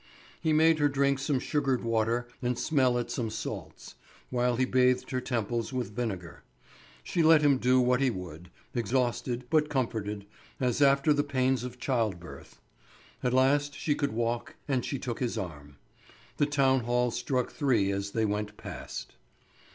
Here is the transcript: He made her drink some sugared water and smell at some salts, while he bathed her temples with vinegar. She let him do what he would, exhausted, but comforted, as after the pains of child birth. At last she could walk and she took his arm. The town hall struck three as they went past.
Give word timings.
He 0.41 0.51
made 0.51 0.79
her 0.79 0.87
drink 0.89 1.19
some 1.19 1.39
sugared 1.39 1.83
water 1.83 2.27
and 2.41 2.57
smell 2.57 2.97
at 2.97 3.11
some 3.11 3.29
salts, 3.29 3.93
while 4.31 4.55
he 4.55 4.65
bathed 4.65 5.11
her 5.11 5.21
temples 5.21 5.71
with 5.71 5.95
vinegar. 5.95 6.41
She 7.03 7.21
let 7.21 7.43
him 7.43 7.59
do 7.59 7.79
what 7.79 8.01
he 8.01 8.09
would, 8.09 8.49
exhausted, 8.73 9.45
but 9.51 9.69
comforted, 9.69 10.25
as 10.59 10.81
after 10.81 11.13
the 11.13 11.23
pains 11.23 11.63
of 11.63 11.77
child 11.77 12.19
birth. 12.19 12.59
At 13.21 13.31
last 13.31 13.75
she 13.75 13.93
could 13.93 14.13
walk 14.13 14.55
and 14.67 14.83
she 14.83 14.97
took 14.97 15.19
his 15.19 15.37
arm. 15.37 15.77
The 16.37 16.47
town 16.47 16.85
hall 16.85 17.11
struck 17.11 17.51
three 17.51 17.91
as 17.91 18.09
they 18.09 18.25
went 18.25 18.57
past. 18.57 19.13